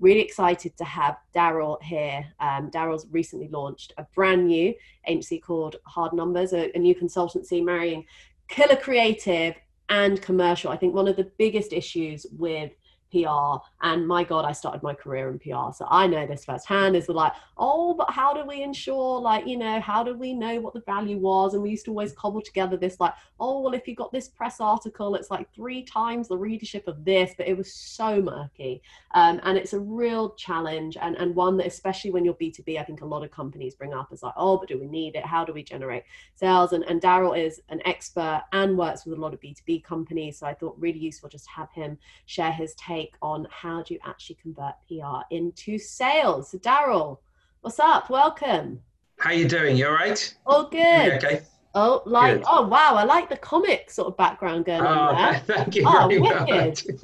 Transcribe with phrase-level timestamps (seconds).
[0.00, 2.24] really excited to have Daryl here.
[2.40, 4.74] Um, Daryl's recently launched a brand new
[5.06, 8.04] agency called Hard Numbers, a, a new consultancy marrying
[8.48, 9.54] killer creative
[9.88, 10.70] and commercial.
[10.70, 12.72] I think one of the biggest issues with
[13.12, 13.58] PR.
[13.86, 15.72] And my God, I started my career in PR.
[15.72, 19.56] So I know this firsthand is like, oh, but how do we ensure, like, you
[19.56, 21.54] know, how do we know what the value was?
[21.54, 24.26] And we used to always cobble together this, like, oh, well, if you got this
[24.28, 28.82] press article, it's like three times the readership of this, but it was so murky.
[29.14, 32.82] Um, and it's a real challenge and, and one that, especially when you're B2B, I
[32.82, 35.24] think a lot of companies bring up as like, oh, but do we need it?
[35.24, 36.02] How do we generate
[36.34, 36.72] sales?
[36.72, 40.40] And, and Daryl is an expert and works with a lot of B2B companies.
[40.40, 43.94] So I thought really useful just to have him share his take on how do
[43.94, 46.50] you actually convert PR into sales.
[46.50, 47.18] So Daryl,
[47.60, 48.10] what's up?
[48.10, 48.80] Welcome.
[49.18, 49.76] How you doing?
[49.76, 50.34] You all right?
[50.46, 51.24] All good.
[51.24, 51.42] okay.
[51.74, 52.44] Oh, like good.
[52.48, 52.94] oh wow!
[52.94, 55.40] I like the comic sort of background going oh, on there.
[55.56, 56.82] Thank you oh, very much.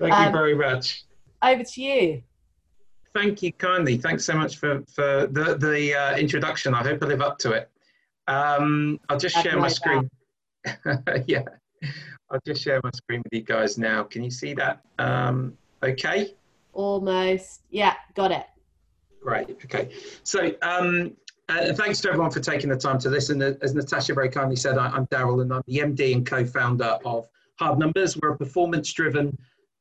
[0.00, 1.04] thank um, you very much.
[1.40, 2.22] Over to you.
[3.14, 3.98] Thank you kindly.
[3.98, 6.74] Thanks so much for for the the uh, introduction.
[6.74, 7.70] I hope I live up to it.
[8.26, 10.10] Um, I'll just share my screen.
[11.26, 11.44] yeah.
[12.30, 14.04] I'll just share my screen with you guys now.
[14.04, 14.80] Can you see that?
[14.98, 16.34] Um, okay.
[16.72, 17.62] Almost.
[17.70, 18.46] Yeah, got it.
[19.22, 19.50] Great.
[19.64, 19.90] Okay.
[20.22, 21.16] So um,
[21.48, 23.40] uh, thanks to everyone for taking the time to listen.
[23.42, 27.28] As Natasha very kindly said, I, am Daryl and I'm the MD and co-founder of
[27.58, 28.18] Hard Numbers.
[28.20, 29.36] We're a performance-driven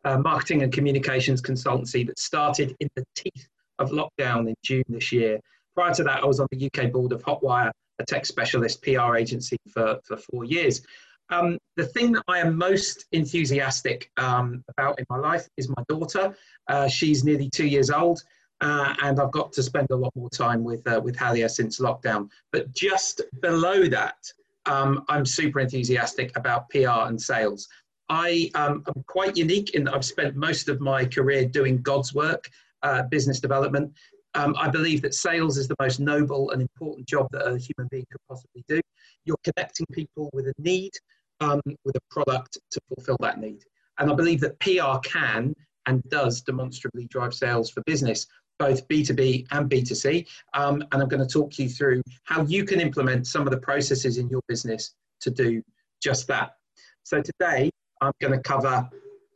[0.06, 3.48] uh, marketing and communications consultancy that started in the teeth
[3.80, 5.40] of lockdown in June this year.
[5.76, 9.16] Prior to that, I was on the UK board of Hotwire, a tech specialist PR
[9.16, 10.82] agency for, for four years.
[11.30, 15.84] Um, the thing that I am most enthusiastic um, about in my life is my
[15.88, 16.36] daughter.
[16.68, 18.22] Uh, she's nearly two years old,
[18.62, 21.80] uh, and I've got to spend a lot more time with uh, with Halia since
[21.80, 22.30] lockdown.
[22.52, 24.18] But just below that,
[24.66, 27.68] um, I'm super enthusiastic about PR and sales.
[28.10, 32.14] I um, am quite unique in that I've spent most of my career doing God's
[32.14, 32.50] work,
[32.84, 33.94] uh, business development.
[34.36, 37.88] Um, I believe that sales is the most noble and important job that a human
[37.90, 38.82] being could possibly do.
[39.26, 40.92] You're connecting people with a need,
[41.40, 43.64] um, with a product to fulfill that need.
[44.00, 45.54] And I believe that PR can
[45.86, 48.28] and does demonstrably drive sales for business,
[48.60, 50.28] both B2B and B2C.
[50.54, 53.60] Um, and I'm going to talk you through how you can implement some of the
[53.60, 55.62] processes in your business to do
[56.02, 56.56] just that.
[57.04, 57.70] So today,
[58.02, 58.90] I'm going to cover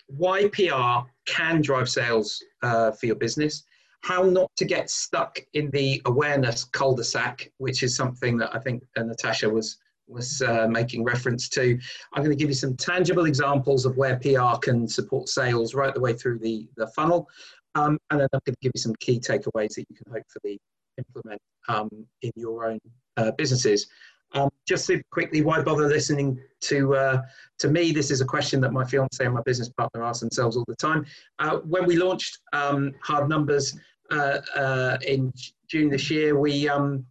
[0.07, 3.63] why PR can drive sales uh, for your business,
[4.01, 8.83] how not to get stuck in the awareness cul-de-sac, which is something that I think
[8.95, 9.77] uh, Natasha was
[10.07, 11.77] was uh, making reference to.
[12.13, 15.93] I'm going to give you some tangible examples of where PR can support sales right
[15.93, 17.27] the way through the, the funnel.
[17.75, 20.59] Um, and then I'm going to give you some key takeaways that you can hopefully
[20.97, 21.89] implement um,
[22.21, 22.79] in your own
[23.17, 23.87] uh, businesses.
[24.33, 27.21] Um, just super quickly, why bother listening to uh,
[27.59, 27.91] to me?
[27.91, 30.75] This is a question that my fiance and my business partner ask themselves all the
[30.75, 31.05] time.
[31.39, 33.77] Uh, when we launched um, Hard Numbers
[34.11, 35.31] uh, uh, in
[35.67, 37.05] June this year, we um,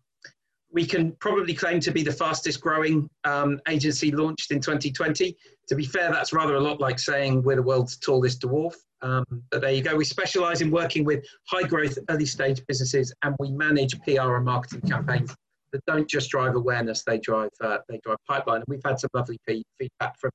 [0.72, 5.34] we can probably claim to be the fastest growing um, agency launched in 2020.
[5.68, 8.74] To be fair, that's rather a lot like saying we're the world's tallest dwarf.
[9.00, 9.96] Um, but there you go.
[9.96, 14.44] We specialize in working with high growth, early stage businesses, and we manage PR and
[14.44, 15.34] marketing campaigns
[15.76, 18.56] that don't just drive awareness, they drive, uh, they drive pipeline.
[18.56, 20.30] And we've had some lovely feedback from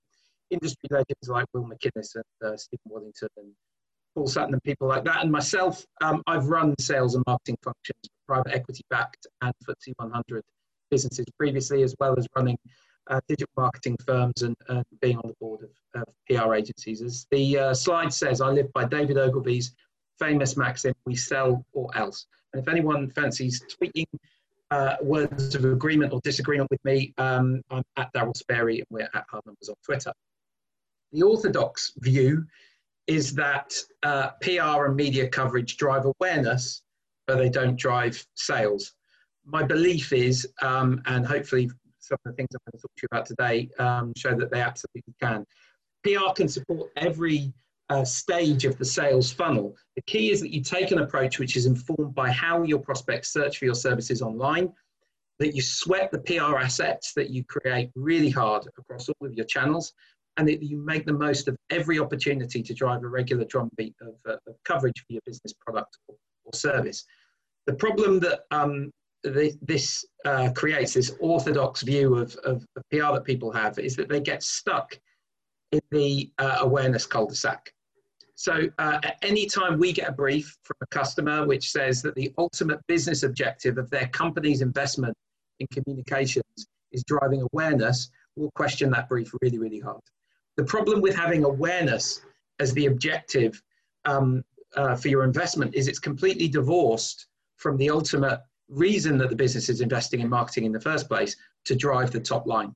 [0.50, 3.54] industry legends like Will McInnes and uh, Stephen Worthington and
[4.16, 5.22] Paul Sutton and people like that.
[5.22, 10.44] And myself, um, I've run sales and marketing functions private equity backed and FTSE 100
[10.90, 12.58] businesses previously, as well as running
[13.10, 14.56] uh, digital marketing firms and,
[15.02, 17.02] being on the board of, of PR agencies.
[17.02, 19.74] As the uh, slide says, I live by David Ogilvy's
[20.20, 22.28] famous maxim, we sell or else.
[22.54, 24.06] And if anyone fancies tweeting
[24.72, 29.10] uh, words of agreement or disagreement with me, um, I'm at Daryl Sparey and we're
[29.14, 30.14] at Hard Numbers on Twitter.
[31.12, 32.46] The orthodox view
[33.08, 33.74] is that
[34.04, 36.82] uh, PR and media coverage drive awareness
[37.28, 38.94] but they don't drive sales.
[39.46, 43.02] My belief is, um, and hopefully some of the things I'm going to talk to
[43.04, 45.46] you about today um, show that they absolutely can.
[46.04, 47.54] PR can support every
[47.92, 49.76] uh, stage of the sales funnel.
[49.98, 53.34] The key is that you take an approach which is informed by how your prospects
[53.34, 54.72] search for your services online,
[55.40, 59.46] that you sweat the PR assets that you create really hard across all of your
[59.46, 59.94] channels,
[60.38, 64.16] and that you make the most of every opportunity to drive a regular drumbeat of,
[64.26, 66.16] uh, of coverage for your business product or,
[66.46, 67.04] or service.
[67.68, 68.90] The problem that um,
[69.24, 73.98] the, this uh, creates, this orthodox view of, of, of, PR that people have, is
[73.98, 74.98] that they get stuck
[75.74, 77.72] in the uh, awareness cul-de-sac.
[78.42, 82.16] So uh, at any time we get a brief from a customer which says that
[82.16, 85.16] the ultimate business objective of their company's investment
[85.60, 90.02] in communications is driving awareness, we'll question that brief really, really hard.
[90.58, 92.22] The problem with having awareness
[92.60, 93.62] as the objective
[94.06, 94.44] um,
[94.76, 97.28] uh, for your investment is it's completely divorced
[97.58, 98.40] from the ultimate
[98.70, 101.36] reason that the business is investing in marketing in the first place
[101.66, 102.74] to drive the top line.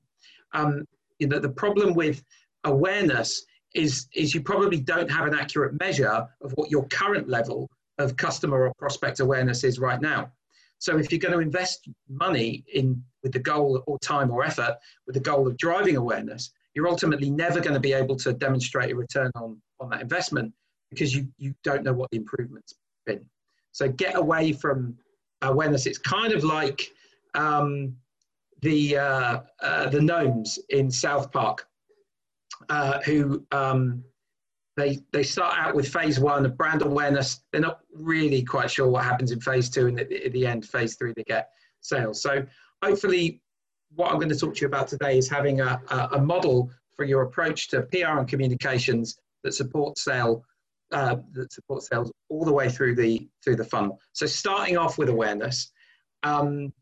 [0.52, 0.84] Um,
[1.18, 2.22] you know, the problem with
[2.62, 3.44] awareness
[3.76, 8.16] is, is you probably don't have an accurate measure of what your current level of
[8.16, 10.32] customer or prospect awareness is right now.
[10.78, 14.76] So if you're going to invest money in with the goal or time or effort
[15.06, 18.92] with the goal of driving awareness, you're ultimately never going to be able to demonstrate
[18.92, 20.52] a return on, on that investment
[20.90, 22.74] because you, you don't know what the improvement's
[23.06, 23.24] been.
[23.72, 24.96] So get away from
[25.42, 25.86] awareness.
[25.86, 26.90] It's kind of like
[27.34, 27.96] um,
[28.60, 31.66] the, uh, uh, the gnomes in South Park
[32.68, 34.04] uh, who um,
[34.76, 37.40] they they start out with phase one of brand awareness.
[37.52, 40.46] They're not really quite sure what happens in phase two, and at the, at the
[40.46, 41.50] end, phase three, they get
[41.80, 42.20] sales.
[42.20, 42.44] So
[42.82, 43.40] hopefully,
[43.94, 46.70] what I'm going to talk to you about today is having a, a, a model
[46.96, 50.44] for your approach to PR and communications that supports sale
[50.92, 53.98] uh, that supports sales all the way through the through the funnel.
[54.12, 55.70] So starting off with awareness.
[56.22, 56.72] Um,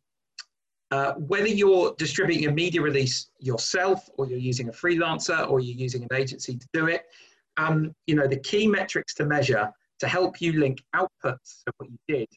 [0.94, 5.76] uh, whether you're distributing a media release yourself or you're using a freelancer or you're
[5.76, 7.06] using an agency to do it,
[7.56, 9.69] um, you know, the key metrics to measure
[9.99, 12.29] to help you link outputs of what you did,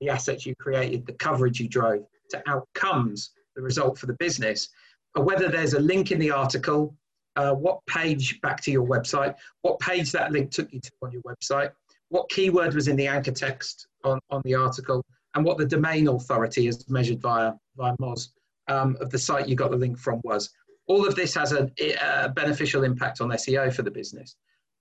[0.00, 4.70] the assets you created, the coverage you drove, to outcomes, the result for the business,
[5.14, 6.96] or whether there's a link in the article,
[7.36, 11.12] uh, what page back to your website, what page that link took you to on
[11.12, 11.70] your website,
[12.08, 15.04] what keyword was in the anchor text on, on the article,
[15.36, 18.30] and what the domain authority is measured via, via Moz
[18.68, 20.50] um, of the site you got the link from was.
[20.88, 21.70] All of this has a,
[22.24, 24.36] a, beneficial impact on SEO for the business.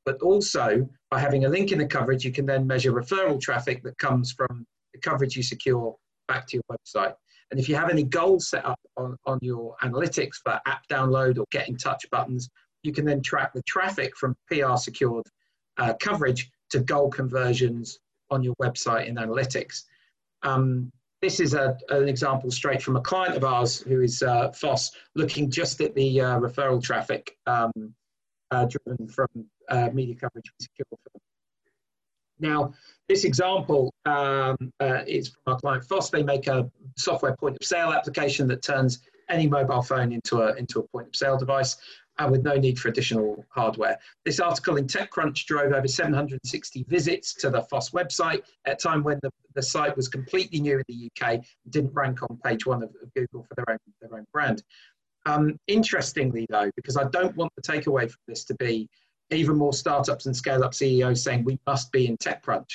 [0.06, 3.84] But also, by having a link in the coverage, you can then measure referral traffic
[3.84, 5.96] that comes from the coverage you secure
[6.28, 7.14] back to your website.
[7.52, 11.38] And if you have any goals set up on, on your analytics for app download
[11.38, 12.50] or get in touch buttons,
[12.84, 15.26] you can then track the traffic from PR secured
[15.78, 18.00] uh, coverage to goal conversions
[18.30, 19.84] on your website in analytics.
[20.46, 24.52] Um, this is a, an example straight from a client of ours who is uh,
[24.52, 27.72] phos, looking just at the uh, referral traffic um,
[28.52, 29.28] uh, driven from
[29.70, 30.46] uh, media coverage.
[32.40, 32.74] Now,
[33.10, 36.12] this example um, uh, is from our client phos.
[36.12, 39.00] They make a software point of sale application that turns
[39.30, 41.78] any mobile phone into a, into a point of sale device
[42.18, 43.98] and with no need for additional hardware.
[44.24, 49.04] This article in TechCrunch drove over 760 visits to the phos website at a time
[49.04, 52.84] when the, the site was completely new in the UK, didn't rank on page one
[52.84, 54.64] of, of Google for their own, their own brand.
[55.26, 58.88] Um, interestingly, though, because I don't want the takeaway from this to be
[59.32, 62.70] even more startups and scale up CEOs saying we must be in TechCrunch,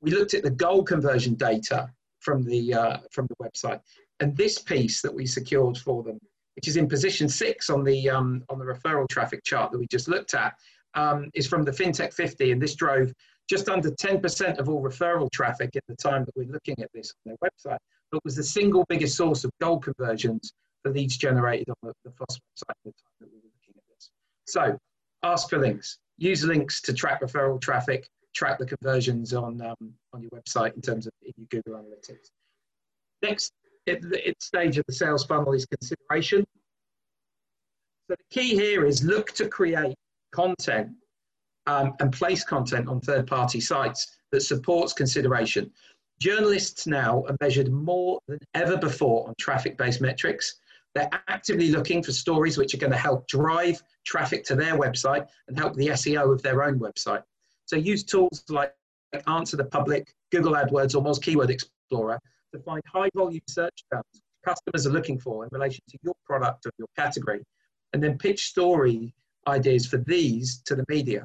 [0.00, 1.88] we looked at the goal conversion data
[2.20, 3.80] from the, uh, from the website.
[4.20, 6.18] And this piece that we secured for them
[6.56, 9.86] which is in position six on the, um, on the referral traffic chart that we
[9.86, 10.54] just looked at,
[10.94, 13.12] um, is from the FinTech 50, and this drove
[13.48, 17.12] just under 10% of all referral traffic at the time that we're looking at this
[17.26, 17.78] on their website,
[18.10, 20.52] but was the single biggest source of gold conversions
[20.82, 23.76] for leads generated on the, the phos website at the time that we were looking
[23.76, 24.10] at this.
[24.46, 24.78] So
[25.22, 30.22] ask for links, use links to track referral traffic, track the conversions on, um, on
[30.22, 32.30] your website in terms of in your Google Analytics.
[33.22, 33.52] Next
[33.88, 36.44] at the stage of the sales funnel is consideration.
[38.08, 39.94] So the key here is look to create
[40.32, 40.90] content
[41.66, 45.70] um, and place content on third-party sites that supports consideration.
[46.20, 50.56] Journalists now are measured more than ever before on traffic-based metrics.
[50.94, 55.26] They're actively looking for stories which are going to help drive traffic to their website
[55.48, 57.22] and help the SEO of their own website.
[57.66, 58.74] So use tools like
[59.26, 62.20] Answer the Public, Google AdWords, or Moz Keyword Explorer
[62.52, 66.66] to find high volume search terms customers are looking for in relation to your product
[66.66, 67.42] or your category,
[67.92, 69.14] and then pitch story
[69.46, 71.24] ideas for these to the media.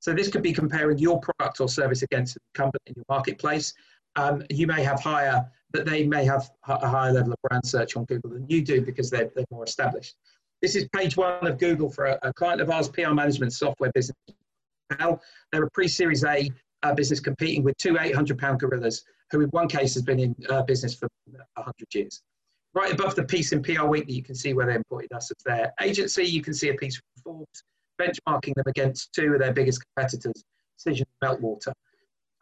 [0.00, 3.72] So this could be comparing your product or service against a company in your marketplace.
[4.16, 7.96] Um, you may have higher, that they may have a higher level of brand search
[7.96, 10.16] on Google than you do because they're, they're more established.
[10.60, 13.90] This is page one of Google for a, a client of ours, PR management software
[13.94, 14.16] business.
[14.98, 16.50] They're a pre-series A
[16.94, 20.62] business competing with two 800 pound gorillas who in one case has been in uh,
[20.62, 22.22] business for 100 years.
[22.74, 25.42] Right above the piece in PR Weekly, you can see where they imported us as
[25.44, 26.24] their agency.
[26.24, 27.62] You can see a piece from Forbes
[28.00, 30.44] benchmarking them against two of their biggest competitors,
[30.78, 31.72] Cision and Meltwater.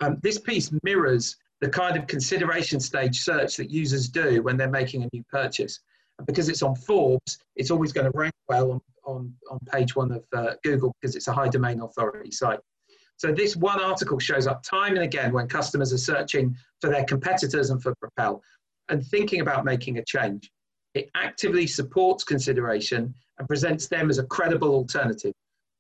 [0.00, 4.70] Um, this piece mirrors the kind of consideration stage search that users do when they're
[4.70, 5.80] making a new purchase.
[6.18, 9.94] And because it's on Forbes, it's always going to rank well on, on, on page
[9.94, 12.60] one of uh, Google because it's a high domain authority site.
[13.20, 17.04] So this one article shows up time and again when customers are searching for their
[17.04, 18.42] competitors and for Propel
[18.88, 20.50] and thinking about making a change.
[20.94, 25.34] It actively supports consideration and presents them as a credible alternative.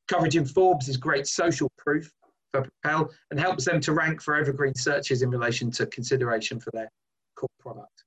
[0.06, 2.12] Coverage in Forbes is great social proof
[2.52, 6.70] for Propel and helps them to rank for evergreen searches in relation to consideration for
[6.74, 6.90] their
[7.36, 8.04] core product.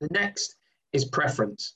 [0.00, 0.54] The next
[0.92, 1.74] is preference.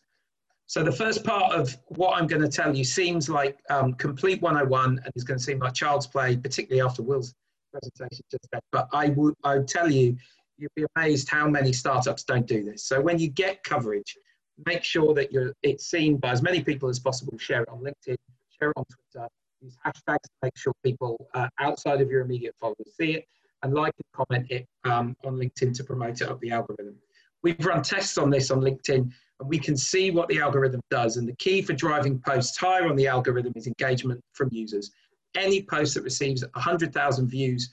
[0.70, 4.40] So the first part of what I'm going to tell you seems like um, complete
[4.40, 7.34] 101 and is going to seem like child's play, particularly after Will's
[7.72, 8.60] presentation just then.
[8.70, 10.16] But I would I would tell you,
[10.58, 12.84] you'd be amazed how many startups don't do this.
[12.84, 14.16] So when you get coverage,
[14.64, 17.36] make sure that you're it's seen by as many people as possible.
[17.36, 18.14] Share it on LinkedIn,
[18.56, 19.26] share it on Twitter.
[19.60, 23.26] Use hashtags to make sure people uh, outside of your immediate followers see it,
[23.64, 26.94] and like and comment it um, on LinkedIn to promote it up the algorithm.
[27.42, 29.10] We've run tests on this on LinkedIn
[29.40, 31.16] and we can see what the algorithm does.
[31.16, 34.90] And the key for driving posts higher on the algorithm is engagement from users.
[35.34, 37.70] Any post that receives 100,000 views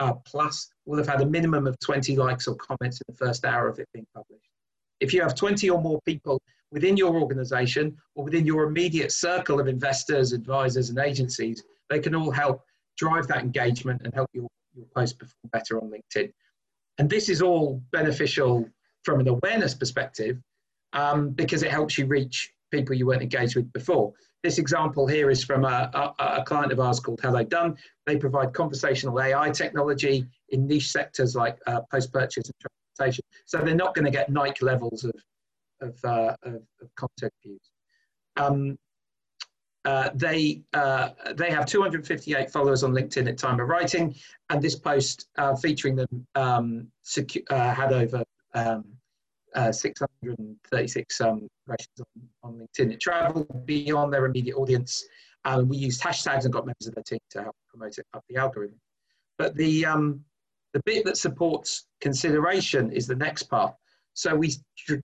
[0.00, 3.44] uh, plus will have had a minimum of 20 likes or comments in the first
[3.44, 4.48] hour of it being published.
[5.00, 9.58] If you have 20 or more people within your organization or within your immediate circle
[9.58, 12.62] of investors, advisors, and agencies, they can all help
[12.96, 16.30] drive that engagement and help your, your post perform better on LinkedIn.
[16.98, 18.68] And this is all beneficial
[19.02, 20.38] from an awareness perspective
[20.92, 24.12] um, because it helps you reach people you weren't engaged with before.
[24.42, 27.76] This example here is from a, a, a, client of ours called HelloDone.
[28.06, 33.24] They provide conversational AI technology in niche sectors like uh, post-purchase and transportation.
[33.46, 35.14] So they're not going to get Nike levels of,
[35.80, 37.60] of, uh, of, of content views.
[38.36, 38.78] Um,
[39.84, 44.14] uh, they uh, they have 258 followers on LinkedIn at time of writing,
[44.50, 46.88] and this post uh, featuring them um,
[47.50, 48.22] uh, had over
[48.54, 48.84] um,
[49.58, 51.76] uh, 636 um, on,
[52.44, 52.92] on, LinkedIn.
[52.92, 55.04] It traveled beyond their immediate audience.
[55.44, 58.22] Um, we used hashtags and got members of their team to help promote it up
[58.28, 58.78] the algorithm.
[59.36, 60.20] But the, um,
[60.74, 63.74] the bit that supports consideration is the next part.
[64.14, 64.52] So we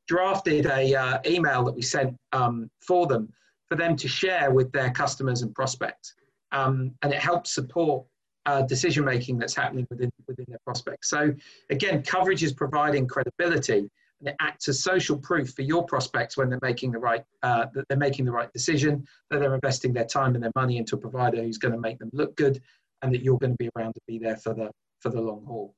[0.06, 3.32] drafted a uh, email that we sent um, for them
[3.68, 6.14] for them to share with their customers and prospects.
[6.52, 8.04] Um, and it helps support
[8.46, 11.08] uh, decision making that's happening within, within their prospects.
[11.08, 11.32] So
[11.70, 13.88] again, coverage is providing credibility
[14.21, 17.66] and it acts as social proof for your prospects when they're making the right uh,
[17.75, 20.97] that they're making the right decision, that they're investing their time and their money into
[20.97, 22.62] a provider who's going to make them look good,
[23.02, 25.44] and that you're going to be around to be there for the for the long
[25.44, 25.75] haul.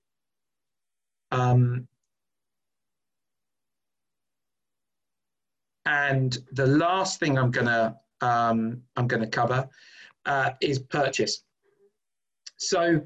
[1.32, 1.88] Um,
[5.86, 9.68] and the last thing I'm gonna um, I'm gonna cover
[10.26, 11.42] uh, is purchase.
[12.56, 13.02] So,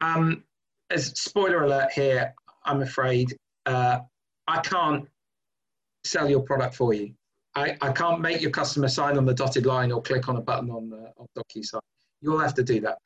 [0.00, 0.44] um,
[0.90, 4.00] as spoiler alert here, I'm afraid uh,
[4.48, 5.06] I can't
[6.04, 7.14] sell your product for you.
[7.54, 10.40] I, I can't make your customer sign on the dotted line or click on a
[10.40, 11.80] button on the on DocuSign.
[12.20, 12.98] You'll have to do that.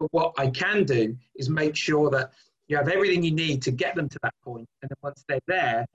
[0.00, 2.32] But what I can do is make sure that
[2.66, 5.40] you have everything you need to get them to that point, and then once they're
[5.46, 5.86] there,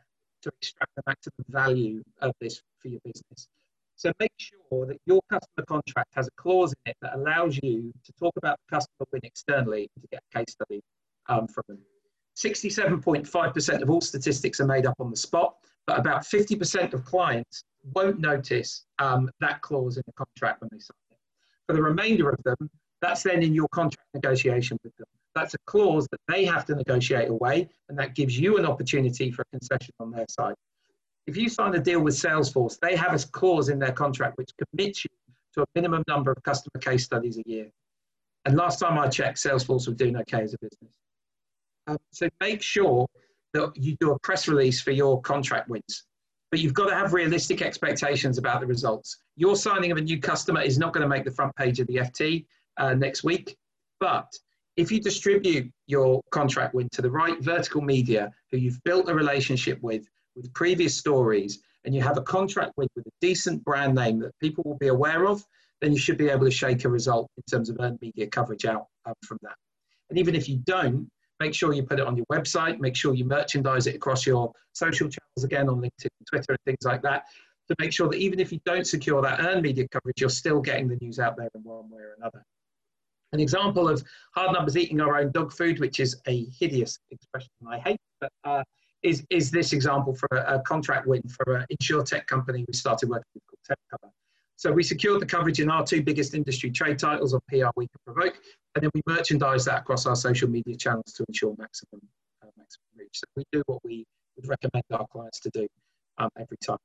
[0.41, 3.47] to extract the maximum value of this for your business.
[3.95, 7.93] So make sure that your customer contract has a clause in it that allows you
[8.03, 10.81] to talk about the customer win externally to get a case study
[11.29, 11.79] um, from them.
[12.37, 17.63] 67.5% of all statistics are made up on the spot, but about 50% of clients
[17.93, 21.17] won't notice um, that clause in the contract when they sign it.
[21.67, 22.69] For the remainder of them,
[23.01, 25.07] that's then in your contract negotiation with them.
[25.35, 29.31] That's a clause that they have to negotiate away, and that gives you an opportunity
[29.31, 30.55] for a concession on their side.
[31.25, 34.51] If you sign a deal with Salesforce, they have a clause in their contract which
[34.57, 35.11] commits you
[35.53, 37.69] to a minimum number of customer case studies a year.
[38.45, 40.91] And last time I checked, Salesforce were doing okay as a business.
[41.87, 43.07] Um, so make sure
[43.53, 46.05] that you do a press release for your contract wins.
[46.51, 49.17] But you've got to have realistic expectations about the results.
[49.35, 51.87] Your signing of a new customer is not going to make the front page of
[51.87, 52.45] the FT
[52.77, 53.57] uh, next week.
[53.99, 54.31] But
[54.75, 59.13] if you distribute your contract win to the right vertical media who you've built a
[59.13, 63.93] relationship with, with previous stories, and you have a contract win with a decent brand
[63.93, 65.43] name that people will be aware of,
[65.81, 68.65] then you should be able to shake a result in terms of earned media coverage
[68.65, 69.55] out um, from that.
[70.09, 71.09] And even if you don't,
[71.43, 72.79] Make sure you put it on your website.
[72.79, 76.85] Make sure you merchandise it across your social channels again on LinkedIn, Twitter, and things
[76.85, 77.25] like that
[77.67, 80.62] to make sure that even if you don't secure that earned media coverage, you're still
[80.62, 82.45] getting the news out there in one way or another.
[83.33, 84.01] An example of
[84.33, 88.31] hard numbers eating our own dog food, which is a hideous expression I hate, but
[88.45, 88.63] uh,
[89.01, 92.73] is, is this example for a, a contract win for an insure tech company we
[92.73, 94.12] started working with called TechCover.
[94.55, 97.89] So we secured the coverage in our two biggest industry trade titles of PR Week
[97.93, 98.39] and Provoke,
[98.75, 102.01] and then we merchandise that across our social media channels to ensure maximum,
[102.41, 103.19] uh, maximum reach.
[103.19, 104.05] So we do what we
[104.36, 105.67] would recommend our clients to do
[106.17, 106.77] um, every time.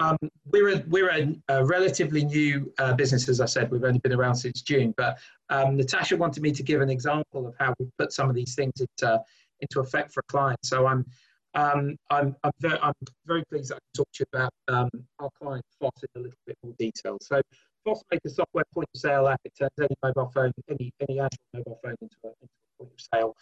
[0.00, 0.16] Um,
[0.46, 3.70] we're a, we're a, a relatively new uh, business, as I said.
[3.70, 5.18] We've only been around since June, but
[5.50, 8.54] um, Natasha wanted me to give an example of how we put some of these
[8.54, 9.20] things into,
[9.60, 10.68] into effect for clients.
[10.68, 11.06] So I'm
[11.54, 12.92] um, I'm, I'm, very, I'm,
[13.26, 16.24] very, pleased that I can talk to you about um, our client phos in a
[16.24, 17.18] little bit more detail.
[17.20, 17.40] So
[17.84, 19.40] phos make a software point of sale app.
[19.44, 22.92] It turns any mobile phone, any any Android mobile phone into a, into a point
[22.92, 23.36] of sale.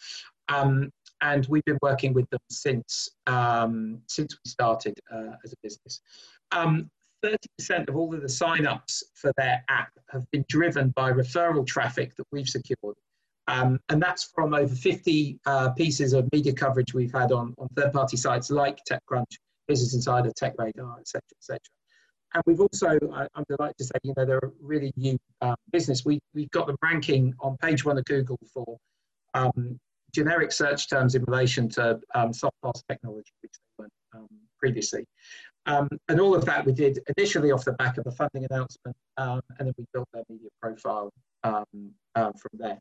[0.48, 0.90] Um,
[1.22, 6.00] and we've been working with them since um, since we started uh, as a business.
[6.52, 6.90] Um,
[7.24, 12.16] 30% of all of the sign-ups for their app have been driven by referral traffic
[12.16, 12.96] that we've secured.
[13.50, 17.68] Um, and that's from over 50 uh, pieces of media coverage we've had on, on
[17.74, 21.58] third-party sites like TechCrunch, Business Insider, Tech Radar, etc., etc.
[22.32, 25.56] And we've also, I, am delighted to say, you know, they're a really new uh,
[25.72, 26.04] business.
[26.04, 28.78] We, we've got them ranking on page one of Google for
[29.34, 29.80] um,
[30.14, 34.28] generic search terms in relation to um, soft POS technology, which they weren't um,
[34.60, 35.04] previously.
[35.66, 38.96] Um, and all of that we did initially off the back of a funding announcement,
[39.16, 41.10] um, and then we built their media profile
[41.42, 41.64] um,
[42.14, 42.78] uh, from there.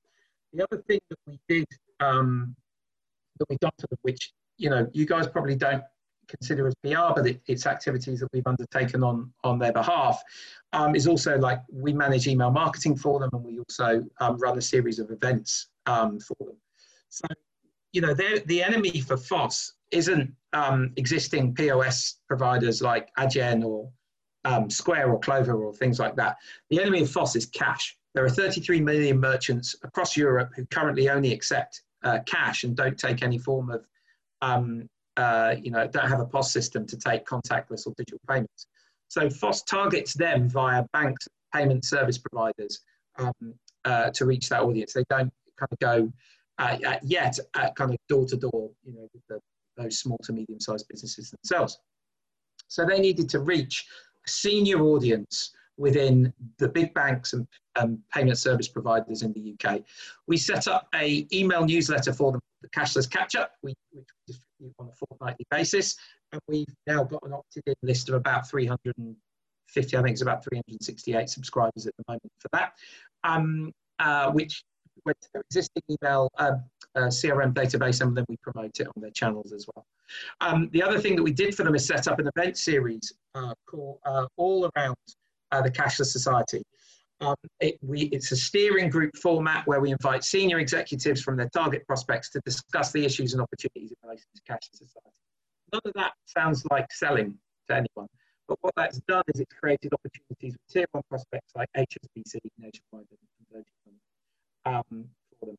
[0.54, 1.68] The other thing that we did
[2.00, 2.56] um,
[3.38, 3.70] that we them,
[4.02, 5.84] which you know you guys probably don't
[6.28, 10.22] consider as PR, but it, it's activities that we've undertaken on on their behalf,
[10.74, 14.58] um, is also like we manage email marketing for them, and we also um, run
[14.58, 16.58] a series of events for them.
[17.10, 17.26] So,
[17.92, 23.90] you know, the enemy for phos isn't um, existing POS providers like Adyen or
[24.46, 26.38] um, Square or Clover or things like that.
[26.70, 27.98] The enemy of phos is cash.
[28.16, 32.98] There are 33 million merchants across Europe who currently only accept uh, cash and don't
[32.98, 33.86] take any form of,
[34.42, 38.68] um, uh, you know, don't have a POS system to take contactless or digital payments.
[39.10, 42.80] So phos targets them via banks, payment service providers
[43.18, 43.34] um,
[43.86, 44.94] uh, to reach that audience.
[44.94, 46.12] They don't kind of go
[46.58, 49.40] uh, yet at kind of door to door, you know, with the,
[49.82, 51.80] those small to medium sized businesses themselves.
[52.68, 53.86] So they needed to reach
[54.26, 57.48] a senior audience within the big banks and
[57.80, 59.82] um, payment service providers in the UK.
[60.28, 64.74] We set up a email newsletter for them, the Cashless Catch Up, which we distribute
[64.80, 65.96] on a fortnightly basis.
[66.32, 71.30] And we've now got an opted-in list of about 350, I think it's about 368
[71.30, 72.74] subscribers at the moment for that,
[73.24, 74.64] um, uh, which
[75.06, 76.64] went to their existing email um,
[76.96, 79.86] uh, CRM database and then we promote it on their channels as well.
[80.42, 83.14] Um, the other thing that we did for them is set up an event series
[83.36, 84.98] uh, called uh, All Around
[85.52, 86.64] uh, the Cashless Society.
[87.22, 91.50] Um, it, we, it's a steering group format where we invite senior executives from their
[91.50, 95.16] target prospects to discuss the issues and opportunities in relation to cashless society.
[95.74, 98.08] None of that sounds like selling to anyone,
[98.48, 103.06] but what that's done is it's created opportunities with tier one prospects like HSBC, Nationwide,
[103.12, 103.66] and Virgin
[104.66, 105.06] um,
[105.40, 105.58] for them.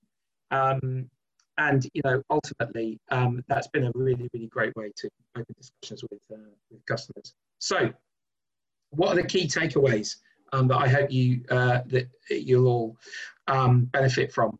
[0.51, 1.11] Um,
[1.59, 6.03] and you know, ultimately, um, that's been a really, really great way to open discussions
[6.11, 7.35] with uh, with customers.
[7.59, 7.91] So,
[8.91, 10.17] what are the key takeaways
[10.53, 12.97] um, that I hope you uh, that you'll all
[13.47, 14.59] um, benefit from?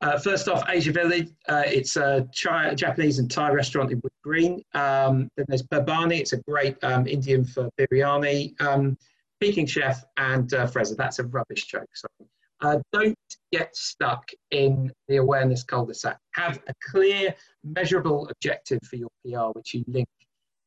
[0.00, 1.28] Uh, first off, Asia Village.
[1.48, 4.62] Uh, it's a Japanese and Thai restaurant in Wood Green.
[4.74, 6.20] Um, then there's Biryani.
[6.20, 8.60] It's a great um, Indian for biryani.
[8.60, 8.96] Um,
[9.40, 10.96] Peking Chef and uh, Freza.
[10.96, 11.88] That's a rubbish joke.
[11.94, 12.30] Sorry.
[12.60, 13.16] Uh, don't
[13.52, 16.18] get stuck in the awareness cul-de-sac.
[16.34, 20.08] Have a clear, measurable objective for your PR, which you link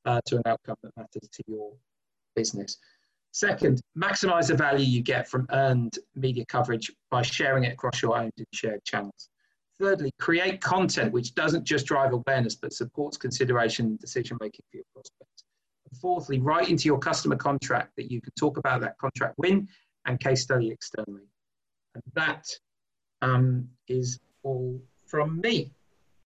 [0.05, 1.73] uh, to an outcome that matters to your
[2.35, 2.77] business.
[3.31, 8.17] Second, maximize the value you get from earned media coverage by sharing it across your
[8.17, 9.29] owned and shared channels.
[9.79, 14.77] Thirdly, create content which doesn't just drive awareness but supports consideration and decision making for
[14.77, 15.43] your prospects.
[15.89, 19.67] And fourthly, write into your customer contract that you can talk about that contract win
[20.05, 21.23] and case study externally.
[21.95, 22.47] And that
[23.21, 25.71] um, is all from me.